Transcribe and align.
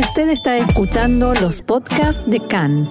Usted 0.00 0.30
está 0.30 0.56
escuchando 0.56 1.34
los 1.34 1.60
podcasts 1.60 2.22
de 2.24 2.40
CAN. 2.40 2.90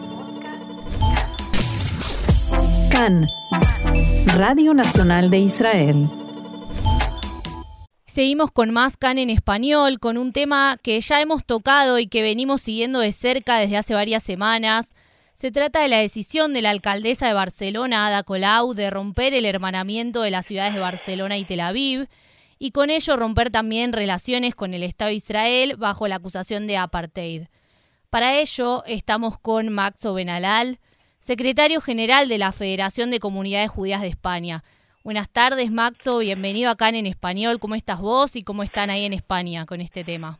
CAN, 2.91 3.27
Radio 4.27 4.75
Nacional 4.75 5.31
de 5.31 5.39
Israel. 5.39 6.07
Seguimos 8.05 8.51
con 8.51 8.69
más 8.69 8.95
CAN 8.95 9.17
en 9.17 9.31
español, 9.31 9.99
con 9.99 10.19
un 10.19 10.33
tema 10.33 10.77
que 10.83 11.01
ya 11.01 11.19
hemos 11.19 11.43
tocado 11.43 11.97
y 11.97 12.05
que 12.05 12.21
venimos 12.21 12.61
siguiendo 12.61 12.99
de 12.99 13.11
cerca 13.11 13.57
desde 13.57 13.77
hace 13.77 13.95
varias 13.95 14.21
semanas. 14.21 14.93
Se 15.33 15.49
trata 15.49 15.81
de 15.81 15.87
la 15.87 15.97
decisión 15.97 16.53
de 16.53 16.61
la 16.61 16.69
alcaldesa 16.69 17.25
de 17.25 17.33
Barcelona, 17.33 18.05
Ada 18.05 18.21
Colau, 18.21 18.75
de 18.75 18.91
romper 18.91 19.33
el 19.33 19.45
hermanamiento 19.45 20.21
de 20.21 20.29
las 20.29 20.45
ciudades 20.45 20.75
de 20.75 20.79
Barcelona 20.79 21.39
y 21.39 21.43
Tel 21.43 21.61
Aviv 21.61 22.07
y 22.59 22.71
con 22.71 22.89
ello 22.89 23.15
romper 23.15 23.49
también 23.49 23.93
relaciones 23.93 24.53
con 24.53 24.73
el 24.73 24.83
Estado 24.83 25.09
de 25.09 25.15
Israel 25.15 25.75
bajo 25.77 26.07
la 26.07 26.17
acusación 26.17 26.67
de 26.67 26.77
apartheid. 26.77 27.43
Para 28.09 28.37
ello 28.37 28.83
estamos 28.85 29.39
con 29.39 29.69
Maxo 29.69 30.13
Benalal, 30.13 30.77
secretario 31.19 31.79
general 31.79 32.27
de 32.27 32.37
la 32.37 32.51
Federación 32.51 33.09
de 33.11 33.19
Comunidades 33.19 33.71
Judías 33.71 34.01
de 34.01 34.09
España. 34.09 34.63
Buenas 35.03 35.31
tardes, 35.31 35.71
Maxo, 35.71 36.19
bienvenido 36.19 36.69
acá 36.69 36.89
en 36.89 37.05
Español. 37.05 37.59
¿Cómo 37.59 37.75
estás 37.75 38.01
vos 38.01 38.35
y 38.35 38.43
cómo 38.43 38.63
están 38.63 38.89
ahí 38.89 39.05
en 39.05 39.13
España 39.13 39.65
con 39.65 39.79
este 39.79 40.03
tema? 40.03 40.39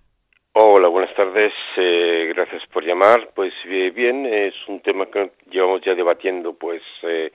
Hola, 0.54 0.90
buenas 0.90 1.16
tardes. 1.16 1.54
Eh, 1.78 2.34
gracias 2.36 2.64
por 2.74 2.84
llamar. 2.84 3.30
Pues 3.34 3.54
eh, 3.66 3.92
bien, 3.96 4.26
es 4.26 4.56
un 4.68 4.80
tema 4.80 5.06
que 5.06 5.32
llevamos 5.50 5.82
ya 5.86 5.96
debatiendo 5.96 6.54
pues 6.54 6.82
eh, 7.04 7.32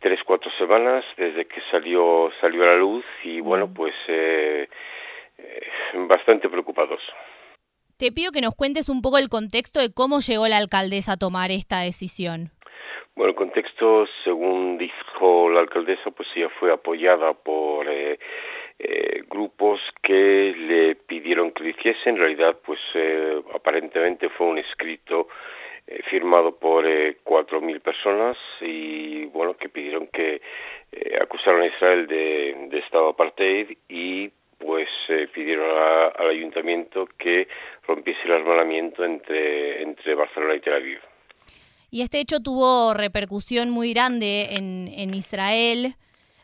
tres, 0.00 0.20
cuatro 0.24 0.50
semanas 0.58 1.04
desde 1.16 1.46
que 1.46 1.60
salió, 1.70 2.30
salió 2.40 2.62
a 2.62 2.66
la 2.66 2.76
luz 2.76 3.04
y 3.24 3.40
bueno, 3.40 3.72
pues 3.72 3.94
eh, 4.08 4.68
eh, 5.38 5.66
bastante 6.08 6.48
preocupados. 6.48 7.00
Te 7.96 8.12
pido 8.12 8.30
que 8.30 8.40
nos 8.40 8.54
cuentes 8.54 8.88
un 8.88 9.02
poco 9.02 9.18
el 9.18 9.28
contexto 9.28 9.80
de 9.80 9.92
cómo 9.92 10.20
llegó 10.20 10.46
la 10.46 10.58
alcaldesa 10.58 11.12
a 11.12 11.16
tomar 11.16 11.50
esta 11.50 11.80
decisión. 11.80 12.52
Bueno, 13.16 13.30
el 13.30 13.36
contexto, 13.36 14.06
según 14.22 14.78
dijo 14.78 15.50
la 15.50 15.58
alcaldesa, 15.58 16.12
pues 16.12 16.28
ella 16.36 16.48
fue 16.60 16.72
apoyada 16.72 17.34
por 17.34 17.88
eh, 17.88 18.16
eh, 18.78 19.24
grupos 19.28 19.80
que 20.00 20.54
le 20.56 20.94
pidieron 20.94 21.50
que 21.50 21.64
lo 21.64 21.70
hiciese. 21.70 22.10
En 22.10 22.16
realidad, 22.16 22.56
pues 22.64 22.78
eh, 22.94 23.42
aparentemente 23.52 24.28
fue 24.28 24.46
un 24.46 24.58
escrito 24.58 25.26
eh, 25.90 26.02
firmado 26.10 26.54
por 26.54 26.86
eh, 26.86 27.16
cuatro 27.24 27.62
mil 27.62 27.80
personas 27.80 28.36
y 28.60 29.24
bueno 29.24 29.56
que 29.56 29.70
pidieron 29.70 30.06
que 30.08 30.42
eh, 30.92 31.18
acusaron 31.18 31.62
a 31.62 31.66
Israel 31.66 32.06
de, 32.06 32.78
estado 32.78 33.08
apartheid 33.08 33.74
y 33.88 34.30
pues 34.58 34.86
pidieron 35.32 35.64
al 36.18 36.28
ayuntamiento 36.28 37.08
que 37.16 37.48
rompiese 37.86 38.20
el 38.24 38.32
hermanamiento 38.32 39.02
entre 39.02 39.82
entre 39.82 40.14
Barcelona 40.14 40.56
y 40.56 40.60
Tel 40.60 40.74
Aviv. 40.74 40.98
Y 41.90 42.02
este 42.02 42.20
hecho 42.20 42.40
tuvo 42.40 42.92
repercusión 42.92 43.70
muy 43.70 43.94
grande 43.94 44.56
en, 44.56 44.88
en 44.88 45.14
Israel. 45.14 45.94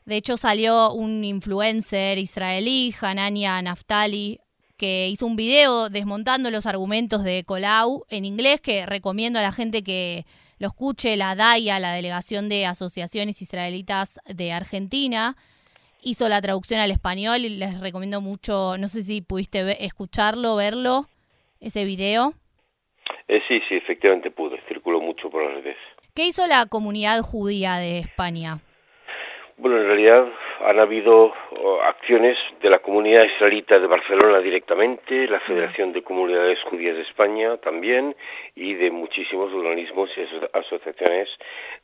De 0.07 0.17
hecho, 0.17 0.39
salió 0.39 0.93
un 0.93 1.23
influencer 1.23 2.17
israelí, 2.17 2.95
Hanania 2.99 3.61
Naftali, 3.61 4.41
que 4.77 5.09
hizo 5.09 5.27
un 5.27 5.37
video 5.37 5.89
desmontando 5.89 6.51
los 6.51 6.67
argumentos 6.67 7.25
de 7.25 7.45
Colau 7.45 8.05
en 8.11 8.25
inglés, 8.25 8.61
que 8.61 8.87
recomiendo 8.87 9.39
a 9.39 9.43
la 9.43 9.53
gente 9.53 9.83
que 9.83 10.25
lo 10.59 10.69
escuche, 10.69 11.17
la 11.17 11.35
DAIA, 11.35 11.79
la 11.79 11.93
Delegación 11.93 12.49
de 12.49 12.67
Asociaciones 12.67 13.43
Israelitas 13.43 14.21
de 14.27 14.53
Argentina, 14.53 15.37
hizo 16.03 16.29
la 16.29 16.41
traducción 16.41 16.81
al 16.81 16.91
español 16.91 17.39
y 17.45 17.51
les 17.51 17.81
recomiendo 17.81 18.21
mucho, 18.21 18.77
no 18.79 18.89
sé 18.89 19.03
si 19.03 19.23
pudiste 19.23 19.85
escucharlo, 19.85 20.57
verlo, 20.57 21.07
ese 21.61 21.85
video. 21.85 22.35
Eh, 23.29 23.41
sí, 23.49 23.61
sí, 23.69 23.77
efectivamente 23.77 24.31
pude, 24.31 24.61
circuló 24.69 25.01
mucho 25.01 25.31
por 25.31 25.45
las 25.45 25.55
redes. 25.63 25.77
¿Qué 26.15 26.27
hizo 26.27 26.47
la 26.47 26.67
comunidad 26.67 27.21
judía 27.23 27.77
de 27.77 27.99
España? 27.99 28.59
Bueno, 29.57 29.79
en 29.79 29.87
realidad 29.87 30.27
han 30.65 30.81
habido 30.81 31.33
acciones 31.85 32.39
de 32.63 32.71
la 32.71 32.79
comunidad 32.79 33.25
israelita 33.25 33.79
de 33.79 33.87
Barcelona 33.87 34.39
directamente, 34.39 35.27
la 35.29 35.41
Federación 35.41 35.93
de 35.93 36.03
Comunidades 36.03 36.59
Judías 36.71 36.97
de 36.97 37.03
España 37.03 37.57
también 37.59 38.17
y 38.55 38.75
de 38.75 38.91
muchísimos 38.91 39.53
organismos 39.53 40.09
y 40.17 40.57
asociaciones 40.57 41.29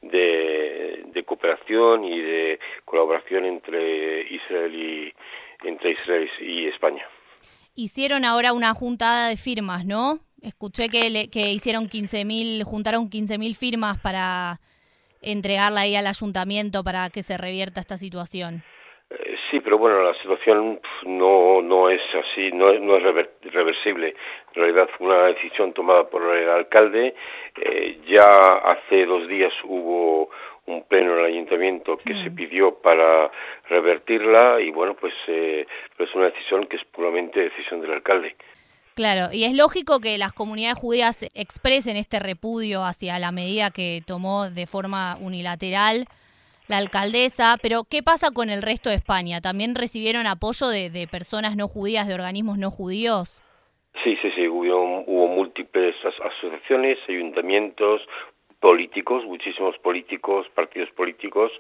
de, 0.01 1.05
de 1.13 1.23
cooperación 1.25 2.05
y 2.05 2.21
de 2.21 2.59
colaboración 2.85 3.45
entre 3.45 4.23
Israel 4.23 4.75
y 4.75 5.15
entre 5.69 5.91
Israel 5.91 6.31
y 6.41 6.67
España. 6.69 7.07
Hicieron 7.75 8.25
ahora 8.25 8.53
una 8.53 8.73
juntada 8.73 9.29
de 9.29 9.37
firmas, 9.37 9.85
¿no? 9.85 10.21
Escuché 10.43 10.89
que, 10.89 11.29
que 11.31 11.51
hicieron 11.53 11.89
15.000, 11.89 12.65
juntaron 12.65 13.11
15.000 13.11 13.55
firmas 13.55 13.99
para 13.99 14.59
entregarla 15.23 15.83
ahí 15.83 15.97
al 15.97 16.07
ayuntamiento 16.07 16.83
para 16.85 17.11
que 17.11 17.23
se 17.23 17.37
revierta 17.37 17.81
esta 17.81 17.99
situación. 17.99 18.63
Eh, 19.11 19.37
sí, 19.51 19.61
pero 19.61 19.77
bueno, 19.77 20.03
la 20.03 20.15
situación 20.23 20.81
no, 21.05 21.63
no 21.63 21.91
es 21.91 22.01
así, 22.15 22.53
no, 22.53 22.73
no 22.79 22.97
es 22.97 23.03
reversible. 23.53 24.15
En 24.55 24.55
realidad 24.55 24.89
fue 24.97 25.09
una 25.09 25.27
decisión 25.27 25.73
tomada 25.73 26.09
por 26.09 26.23
el 26.37 26.49
alcalde. 26.49 27.15
Eh, 27.57 27.99
ya 28.07 28.25
hace 28.25 29.05
dos 29.07 29.27
días 29.27 29.53
hubo 29.65 30.31
un 30.67 30.85
pleno 30.85 31.15
en 31.15 31.19
el 31.21 31.25
ayuntamiento 31.27 31.97
que 31.99 32.15
se 32.15 32.31
mm. 32.31 32.35
pidió 32.35 32.75
para 32.77 33.31
revertirla 33.69 34.61
y 34.61 34.71
bueno, 34.71 34.95
pues 34.95 35.13
eh, 35.27 35.67
es 35.99 36.15
una 36.15 36.27
decisión 36.27 36.67
que 36.67 36.77
es 36.77 36.85
puramente 36.85 37.41
decisión 37.41 37.81
del 37.81 37.93
alcalde. 37.93 38.37
Claro, 39.01 39.33
y 39.33 39.45
es 39.45 39.55
lógico 39.55 39.99
que 39.99 40.19
las 40.19 40.35
comunidades 40.35 40.77
judías 40.77 41.23
expresen 41.35 41.97
este 41.97 42.21
repudio 42.21 42.85
hacia 42.85 43.19
la 43.19 43.33
medida 43.33 43.71
que 43.71 44.03
tomó 44.07 44.51
de 44.51 44.67
forma 44.67 45.17
unilateral 45.23 46.05
la 46.69 46.77
alcaldesa, 46.77 47.57
pero 47.63 47.85
¿qué 47.91 48.03
pasa 48.03 48.31
con 48.31 48.51
el 48.51 48.61
resto 48.61 48.91
de 48.91 48.97
España? 48.97 49.41
¿También 49.41 49.75
recibieron 49.75 50.27
apoyo 50.27 50.69
de, 50.69 51.09
personas 51.11 51.57
no 51.57 51.67
judías, 51.67 52.09
de 52.09 52.13
organismos 52.13 52.59
no 52.59 52.71
judíos? 52.71 53.41
Sí, 54.05 54.19
sí, 54.21 54.31
sí, 54.37 54.47
hubo, 54.47 55.03
hubo 55.07 55.29
múltiples 55.29 55.97
asociaciones, 56.05 56.99
ayuntamientos, 57.09 58.03
políticos, 58.61 59.25
muchísimos 59.25 59.77
políticos, 59.79 60.47
partidos 60.55 60.91
políticos 60.91 61.51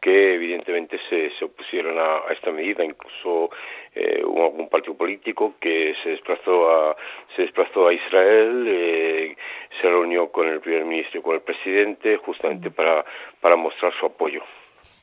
que 0.00 0.34
evidentemente 0.34 1.00
se, 1.08 1.30
se 1.38 1.44
opusieron 1.44 1.98
a, 1.98 2.32
esta 2.32 2.52
medida. 2.52 2.84
Incluso 2.84 3.50
eh, 3.94 4.22
hubo 4.24 4.44
algún 4.44 4.68
partido 4.68 4.96
político 4.96 5.54
que 5.60 5.94
se 6.02 6.10
desplazó 6.10 6.70
a 6.70 6.96
se 7.34 7.42
desplazó 7.42 7.88
a 7.88 7.92
Israel, 7.92 8.64
eh, 8.68 9.36
se 9.80 9.88
reunió 9.88 10.30
con 10.30 10.48
el 10.48 10.60
primer 10.60 10.84
ministro 10.84 11.20
y 11.20 11.22
con 11.22 11.34
el 11.34 11.42
presidente 11.42 12.16
justamente 12.18 12.70
para 12.70 13.04
para 13.40 13.56
mostrar 13.56 13.92
su 13.98 14.06
apoyo. 14.06 14.42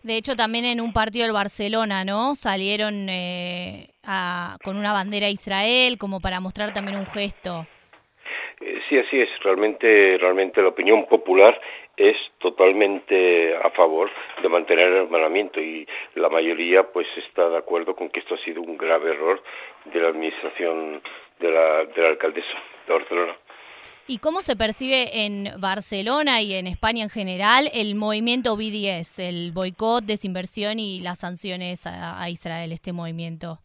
De 0.04 0.16
hecho, 0.16 0.36
también 0.36 0.66
en 0.66 0.82
un 0.82 0.94
partido 0.94 1.26
del 1.26 1.34
Barcelona, 1.34 2.04
¿no? 2.04 2.36
Salieron 2.36 3.08
eh, 3.10 3.90
a, 4.04 4.58
con 4.64 4.78
una 4.78 4.94
bandera 4.94 5.30
Israel 5.30 5.98
como 6.00 6.20
para 6.20 6.40
mostrar 6.40 6.74
también 6.74 6.98
un 6.98 7.06
gesto. 7.06 7.68
Sí, 8.92 8.98
así 8.98 9.22
es. 9.22 9.30
Realmente, 9.42 10.18
realmente 10.20 10.62
la 10.62 10.68
opinión 10.68 11.06
popular 11.06 11.58
es 11.96 12.18
totalmente 12.40 13.56
a 13.56 13.70
favor 13.70 14.10
de 14.42 14.50
mantener 14.50 14.90
el 14.90 15.04
hermanamiento 15.04 15.62
y 15.62 15.88
la 16.16 16.28
mayoría 16.28 16.84
pues 16.92 17.08
está 17.16 17.48
de 17.48 17.58
acuerdo 17.58 17.96
con 17.96 18.10
que 18.10 18.20
esto 18.20 18.36
ha 18.36 18.44
sido 18.44 18.62
un 18.62 18.78
grave 18.78 19.12
error 19.12 19.42
de 19.86 19.98
la 19.98 20.10
administración 20.10 21.02
de 21.40 21.52
la, 21.52 21.86
de 21.86 22.02
la 22.02 22.10
alcaldesa 22.10 22.62
de 22.86 22.94
Barcelona. 22.94 23.34
¿Y 24.08 24.18
cómo 24.18 24.42
se 24.42 24.58
percibe 24.58 25.24
en 25.24 25.48
Barcelona 25.58 26.42
y 26.42 26.56
en 26.56 26.68
España 26.68 27.04
en 27.04 27.10
general 27.10 27.70
el 27.74 27.96
movimiento 27.96 28.58
BDS, 28.58 29.20
el 29.20 29.54
boicot, 29.54 30.04
desinversión 30.04 30.80
y 30.80 31.00
las 31.00 31.20
sanciones 31.20 31.88
a 31.88 32.30
Israel, 32.30 32.74
este 32.74 32.92
movimiento? 32.92 33.60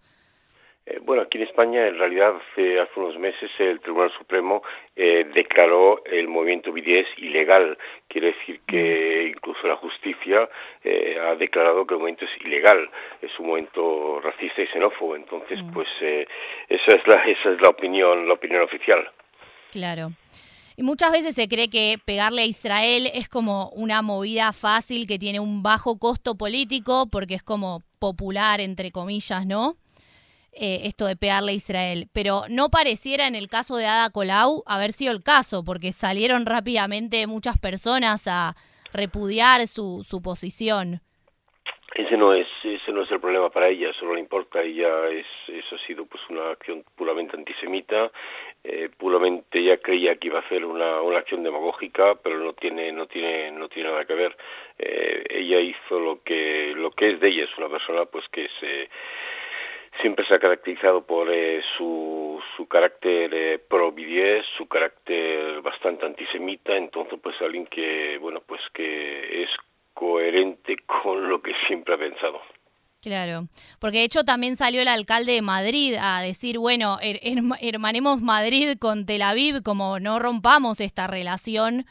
Eh, 0.86 1.00
bueno, 1.02 1.22
aquí 1.22 1.38
en 1.38 1.44
España, 1.44 1.88
en 1.88 1.98
realidad, 1.98 2.36
hace, 2.36 2.78
hace 2.78 3.00
unos 3.00 3.18
meses 3.18 3.50
el 3.58 3.80
Tribunal 3.80 4.12
Supremo 4.16 4.62
eh, 4.96 5.26
declaró 5.34 6.02
el 6.04 6.26
movimiento 6.26 6.72
BDS 6.72 7.18
ilegal. 7.18 7.76
Quiere 8.08 8.32
decir 8.32 8.60
que 8.66 9.24
mm. 9.24 9.36
incluso 9.36 9.68
la 9.68 9.76
justicia 9.76 10.48
eh, 10.82 11.18
ha 11.20 11.34
declarado 11.36 11.86
que 11.86 11.94
el 11.94 12.00
movimiento 12.00 12.24
es 12.24 12.46
ilegal. 12.46 12.88
Es 13.20 13.30
un 13.38 13.48
movimiento 13.48 14.20
racista 14.20 14.62
y 14.62 14.66
xenófobo. 14.68 15.16
Entonces, 15.16 15.62
mm. 15.62 15.72
pues 15.72 15.88
esa 16.00 16.96
es 16.96 17.06
la 17.06 17.22
esa 17.24 17.50
es 17.52 17.60
la 17.60 17.68
opinión 17.68 18.26
la 18.26 18.34
opinión 18.34 18.62
oficial. 18.62 19.08
Claro. 19.70 20.10
Y 20.78 20.82
muchas 20.82 21.10
veces 21.10 21.34
se 21.34 21.48
cree 21.48 21.70
que 21.70 21.96
pegarle 22.04 22.42
a 22.42 22.46
Israel 22.46 23.10
es 23.14 23.30
como 23.30 23.70
una 23.70 24.02
movida 24.02 24.52
fácil 24.52 25.06
que 25.06 25.18
tiene 25.18 25.40
un 25.40 25.62
bajo 25.62 25.98
costo 25.98 26.36
político 26.36 27.08
porque 27.10 27.34
es 27.34 27.42
como 27.42 27.82
popular, 27.98 28.60
entre 28.60 28.90
comillas, 28.90 29.46
¿no? 29.46 29.76
Eh, 30.58 30.86
esto 30.86 31.04
de 31.04 31.16
pegarle 31.16 31.52
a 31.52 31.54
Israel, 31.54 32.06
pero 32.14 32.44
no 32.48 32.70
pareciera 32.70 33.26
en 33.26 33.34
el 33.34 33.48
caso 33.48 33.76
de 33.76 33.84
Ada 33.84 34.08
Colau 34.08 34.62
haber 34.64 34.92
sido 34.92 35.12
el 35.12 35.22
caso, 35.22 35.62
porque 35.62 35.92
salieron 35.92 36.46
rápidamente 36.46 37.26
muchas 37.26 37.58
personas 37.58 38.26
a 38.26 38.54
repudiar 38.90 39.66
su, 39.66 40.02
su 40.02 40.22
posición. 40.22 41.00
Ese 41.94 42.16
no 42.16 42.32
es 42.32 42.46
ese 42.64 42.90
no 42.92 43.02
es 43.02 43.10
el 43.10 43.20
problema 43.20 43.50
para 43.50 43.68
ella, 43.68 43.90
eso 43.90 44.06
no 44.06 44.14
le 44.14 44.20
importa, 44.20 44.62
ella 44.62 45.08
es 45.08 45.26
eso 45.48 45.76
ha 45.76 45.86
sido 45.86 46.06
pues 46.06 46.22
una 46.30 46.50
acción 46.50 46.84
puramente 46.94 47.36
antisemita, 47.36 48.10
eh, 48.64 48.88
puramente 48.96 49.62
ya 49.62 49.76
creía 49.76 50.16
que 50.16 50.28
iba 50.28 50.38
a 50.38 50.42
hacer 50.42 50.64
una, 50.64 51.00
una 51.00 51.18
acción 51.18 51.42
demagógica, 51.42 52.14
pero 52.22 52.38
no 52.38 52.54
tiene 52.54 52.92
no 52.92 53.06
tiene 53.06 53.50
no 53.50 53.68
tiene 53.68 53.90
nada 53.90 54.04
que 54.04 54.14
ver. 54.14 54.36
Eh, 54.78 55.24
ella 55.28 55.60
hizo 55.60 56.00
lo 56.00 56.22
que 56.22 56.72
lo 56.76 56.90
que 56.90 57.12
es 57.12 57.20
de 57.20 57.28
ella, 57.28 57.44
es 57.44 57.58
una 57.58 57.68
persona 57.68 58.04
pues 58.06 58.26
que 58.28 58.48
se 58.60 58.88
siempre 60.00 60.26
se 60.26 60.34
ha 60.34 60.38
caracterizado 60.38 61.04
por 61.04 61.32
eh, 61.32 61.62
su, 61.76 62.40
su 62.56 62.66
carácter 62.66 63.32
eh, 63.34 63.60
su 64.56 64.66
carácter 64.66 65.60
bastante 65.62 66.06
antisemita, 66.06 66.76
entonces 66.76 67.18
pues 67.22 67.36
alguien 67.40 67.66
que 67.66 68.18
bueno 68.18 68.40
pues 68.46 68.60
que 68.72 69.42
es 69.42 69.50
coherente 69.94 70.76
con 70.86 71.28
lo 71.28 71.40
que 71.40 71.52
siempre 71.66 71.94
ha 71.94 71.98
pensado. 71.98 72.40
Claro, 73.02 73.46
porque 73.78 73.98
de 73.98 74.04
hecho 74.04 74.24
también 74.24 74.56
salió 74.56 74.82
el 74.82 74.88
alcalde 74.88 75.32
de 75.32 75.42
Madrid 75.42 75.94
a 76.00 76.20
decir, 76.22 76.58
bueno, 76.58 76.98
hermanemos 77.00 78.20
Madrid 78.20 78.76
con 78.80 79.06
Tel 79.06 79.22
Aviv, 79.22 79.62
como 79.62 80.00
no 80.00 80.18
rompamos 80.18 80.80
esta 80.80 81.06
relación 81.06 81.86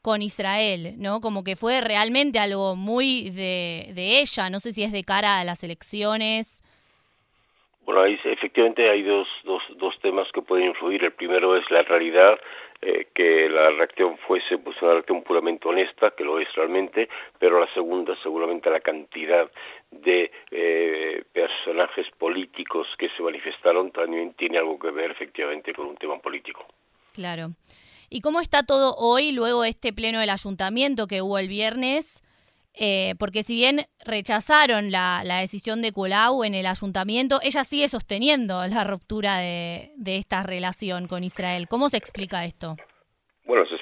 con 0.00 0.22
Israel, 0.22 0.94
¿no? 0.96 1.20
Como 1.20 1.44
que 1.44 1.56
fue 1.56 1.82
realmente 1.82 2.38
algo 2.38 2.74
muy 2.74 3.28
de, 3.30 3.90
de 3.94 4.20
ella, 4.20 4.48
no 4.48 4.60
sé 4.60 4.72
si 4.72 4.82
es 4.82 4.92
de 4.92 5.04
cara 5.04 5.40
a 5.40 5.44
las 5.44 5.62
elecciones. 5.62 6.62
Bueno, 7.86 8.02
ahí 8.02 8.18
efectivamente 8.24 8.90
hay 8.90 9.04
dos, 9.04 9.28
dos, 9.44 9.62
dos 9.76 9.94
temas 10.02 10.26
que 10.32 10.42
pueden 10.42 10.66
influir. 10.66 11.04
El 11.04 11.12
primero 11.12 11.56
es 11.56 11.70
la 11.70 11.82
realidad 11.82 12.36
eh, 12.82 13.06
que 13.14 13.48
la 13.48 13.70
reacción 13.70 14.18
fuese 14.26 14.58
pues 14.58 14.76
una 14.82 14.94
reacción 14.94 15.22
puramente 15.22 15.68
honesta, 15.68 16.10
que 16.10 16.24
lo 16.24 16.40
es 16.40 16.52
realmente, 16.56 17.08
pero 17.38 17.60
la 17.60 17.72
segunda 17.72 18.14
seguramente 18.24 18.70
la 18.70 18.80
cantidad 18.80 19.48
de 19.92 20.32
eh, 20.50 21.22
personajes 21.32 22.08
políticos 22.18 22.88
que 22.98 23.08
se 23.10 23.22
manifestaron 23.22 23.92
también 23.92 24.34
tiene 24.34 24.58
algo 24.58 24.80
que 24.80 24.90
ver 24.90 25.12
efectivamente 25.12 25.72
con 25.72 25.86
un 25.86 25.96
tema 25.96 26.18
político. 26.18 26.66
Claro. 27.14 27.50
¿Y 28.10 28.20
cómo 28.20 28.40
está 28.40 28.64
todo 28.64 28.96
hoy, 28.98 29.30
luego 29.30 29.64
este 29.64 29.92
pleno 29.92 30.18
del 30.18 30.30
ayuntamiento 30.30 31.06
que 31.06 31.22
hubo 31.22 31.38
el 31.38 31.48
viernes? 31.48 32.24
Eh, 32.78 33.14
porque 33.18 33.42
si 33.42 33.54
bien 33.54 33.86
rechazaron 34.04 34.90
la, 34.90 35.22
decisión 35.40 35.80
de 35.80 35.92
Colau 35.92 36.44
en 36.44 36.54
el 36.54 36.66
ayuntamiento, 36.66 37.40
ella 37.42 37.64
sigue 37.64 37.88
sosteniendo 37.88 38.66
la 38.66 38.84
ruptura 38.84 39.38
de, 39.38 39.92
de 39.96 40.16
esta 40.16 40.42
relación 40.42 41.08
con 41.08 41.24
Israel. 41.24 41.68
¿Cómo 41.68 41.88
se 41.88 41.96
explica 41.96 42.44
esto? 42.44 42.76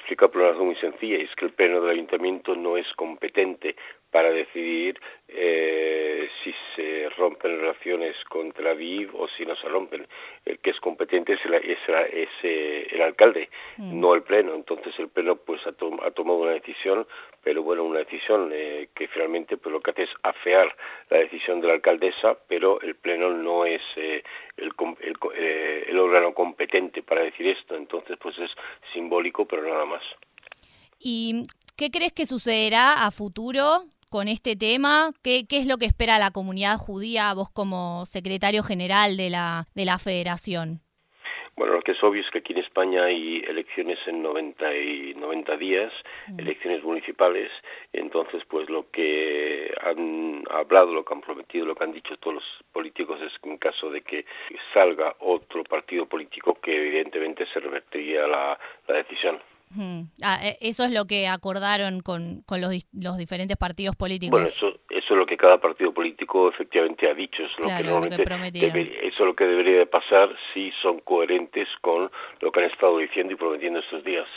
Explica 0.05 0.27
por 0.27 0.41
una 0.41 0.51
razón 0.51 0.67
muy 0.67 0.75
sencilla, 0.75 1.17
es 1.17 1.33
que 1.33 1.45
el 1.45 1.53
pleno 1.53 1.81
del 1.81 1.89
ayuntamiento 1.89 2.55
no 2.55 2.77
es 2.77 2.85
competente 2.95 3.75
para 4.11 4.29
decidir 4.29 5.01
eh, 5.27 6.29
si 6.43 6.53
se 6.75 7.09
rompen 7.17 7.59
relaciones 7.59 8.15
con 8.29 8.51
Tel 8.51 8.67
Aviv 8.67 9.15
o 9.15 9.27
si 9.29 9.47
no 9.47 9.55
se 9.55 9.67
rompen. 9.67 10.07
El 10.45 10.59
que 10.59 10.69
es 10.69 10.79
competente 10.79 11.33
es 11.33 11.43
el, 11.45 11.55
es, 11.55 11.79
es 12.13 12.29
eh, 12.43 12.87
el 12.91 13.01
alcalde, 13.01 13.49
mm. 13.77 13.99
no 13.99 14.13
el 14.13 14.21
pleno. 14.21 14.53
Entonces 14.53 14.93
el 14.99 15.09
pleno 15.09 15.37
pues 15.37 15.59
ha, 15.65 15.71
tomado 15.71 16.37
una 16.37 16.51
decisión, 16.51 17.07
pero 17.43 17.63
bueno, 17.63 17.83
una 17.83 17.99
decisión 17.99 18.51
eh, 18.53 18.89
que 18.93 19.07
finalmente 19.07 19.57
pues 19.57 19.73
lo 19.73 19.81
que 19.81 19.89
hace 19.89 20.03
es 20.03 20.11
afear 20.21 20.73
la 21.09 21.17
decisión 21.17 21.61
de 21.61 21.67
la 21.67 21.73
alcaldesa, 21.73 22.37
pero 22.47 22.79
el 22.81 22.93
pleno 22.93 23.31
no 23.31 23.65
es 23.65 23.81
el, 24.57 24.71
el, 25.01 25.15
el 25.89 25.99
órgano 25.99 26.33
competente 26.33 27.03
para 27.03 27.21
decir 27.21 27.47
esto. 27.47 27.75
Entonces 27.75 28.17
pues 28.21 28.37
es 28.39 28.51
simbólico, 28.93 29.45
pero 29.45 29.63
nada 29.63 29.85
más. 29.85 30.01
¿Y 30.99 31.43
qué 31.75 31.91
crees 31.91 32.13
que 32.13 32.25
sucederá 32.25 33.05
a 33.05 33.11
futuro 33.11 33.85
con 34.09 34.27
este 34.27 34.55
tema? 34.55 35.11
¿Qué, 35.21 35.45
¿Qué, 35.47 35.57
es 35.57 35.67
lo 35.67 35.77
que 35.77 35.85
espera 35.85 36.19
la 36.19 36.31
comunidad 36.31 36.77
judía, 36.77 37.33
vos 37.33 37.49
como 37.51 38.05
secretario 38.05 38.63
general 38.63 39.17
de 39.17 39.29
la, 39.29 39.67
de 39.75 39.85
la 39.85 39.99
federación? 39.99 40.84
Bueno, 41.57 41.73
lo 41.75 41.81
que 41.81 41.93
es 41.93 42.03
obvio 42.03 42.21
es 42.21 42.29
que 42.31 42.39
aquí 42.39 42.51
en 42.51 42.59
España 42.59 43.05
hay 43.05 43.37
elecciones 43.47 43.97
en 44.07 44.21
90, 44.21 44.75
y 44.75 45.13
90 45.15 45.55
días, 45.57 45.93
mm. 46.27 46.39
elecciones 46.39 46.83
municipales, 46.83 47.49
entonces 47.93 48.43
pues 48.49 48.69
lo 48.69 48.89
que 48.91 49.73
han 49.81 50.43
hablado, 50.49 50.93
lo 50.93 51.05
que 51.05 51.13
han 51.13 51.21
prometido, 51.21 51.65
lo 51.65 51.75
que 51.75 51.85
han 51.85 51.93
dicho 51.93 52.17
todos 52.17 52.35
los 52.35 52.43
políticos 52.73 53.21
es 53.21 53.31
que 53.39 53.49
en 53.49 53.57
caso 53.57 53.89
de 53.89 54.01
que 54.01 54.25
salga 54.73 55.15
otro 55.19 55.63
partido 55.63 56.05
político 56.05 56.59
que 56.61 56.75
evidentemente 56.75 57.45
se 57.53 57.61
revertiría 57.61 58.27
la, 58.27 58.59
la 58.87 58.95
decisión. 58.95 59.39
Ah, 60.21 60.39
e, 60.43 60.57
eso 60.61 60.83
es 60.83 60.91
lo 60.91 61.05
que 61.05 61.27
acordaron 61.27 62.01
con, 62.01 62.43
con 62.45 62.61
los, 62.61 62.71
los, 62.93 63.17
diferentes 63.17 63.57
partidos 63.57 63.95
políticos. 63.95 64.31
Bueno, 64.31 64.47
eso, 64.47 64.79
eso 64.89 65.13
es 65.13 65.17
lo 65.17 65.25
que 65.25 65.37
cada 65.37 65.59
partido 65.59 65.93
político 65.93 66.49
efectivamente 66.49 67.09
ha 67.09 67.13
dicho. 67.13 67.43
Es 67.43 67.51
lo 67.59 67.67
que 67.67 67.83
normalmente 67.83 68.23
eso 69.15 69.23
es 69.23 69.27
lo 69.27 69.35
que 69.35 69.45
debería 69.45 69.79
de 69.79 69.85
pasar 69.85 70.29
si 70.53 70.71
son 70.81 70.99
coherentes 70.99 71.69
con 71.79 72.11
lo 72.41 72.51
que 72.51 72.59
han 72.59 72.69
estado 72.69 72.97
diciendo 72.97 73.31
y 73.31 73.37
prometiendo 73.37 73.79
estos 73.79 74.03
días. 74.03 74.27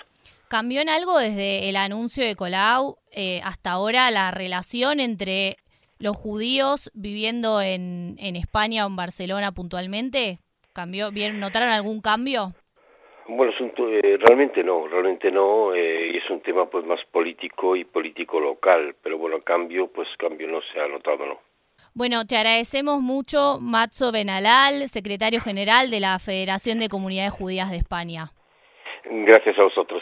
¿Cambió 0.48 0.80
en 0.80 0.88
algo 0.88 1.18
desde 1.18 1.68
el 1.68 1.76
anuncio 1.76 2.24
de 2.24 2.36
Colau 2.36 2.96
eh, 3.10 3.40
hasta 3.44 3.72
ahora 3.72 4.10
la 4.12 4.30
relación 4.30 5.00
entre 5.00 5.56
los 5.98 6.16
judíos 6.16 6.90
viviendo 6.94 7.60
en, 7.60 8.14
en 8.20 8.36
España 8.36 8.84
o 8.84 8.88
en 8.88 8.94
Barcelona 8.96 9.50
puntualmente? 9.50 10.38
¿Cambió? 10.72 11.10
¿Notaron 11.10 11.70
algún 11.70 12.00
cambio? 12.00 12.52
Bueno, 13.26 13.52
eh, 13.60 14.16
realmente 14.16 14.62
no, 14.62 14.86
realmente 14.86 15.30
no, 15.32 15.74
eh, 15.74 16.12
y 16.14 16.16
es 16.16 16.30
un 16.30 16.40
tema 16.40 16.66
pues 16.66 16.86
más 16.86 17.04
político 17.10 17.74
y 17.74 17.84
político 17.84 18.40
local, 18.40 18.94
pero 19.02 19.18
bueno, 19.18 19.40
cambio, 19.42 19.88
pues 19.88 20.08
cambio 20.16 20.46
no 20.46 20.60
se 20.72 20.80
ha 20.80 20.86
notado, 20.86 21.26
¿no? 21.26 21.47
Bueno, 21.98 22.24
te 22.28 22.36
agradecemos 22.36 23.00
mucho, 23.00 23.58
Matzo 23.60 24.12
Benalal, 24.12 24.86
secretario 24.86 25.40
general 25.40 25.90
de 25.90 25.98
la 25.98 26.20
Federación 26.20 26.78
de 26.78 26.88
Comunidades 26.88 27.32
Judías 27.32 27.72
de 27.72 27.76
España. 27.78 28.30
Gracias 29.04 29.58
a 29.58 29.64
vosotros. 29.64 30.00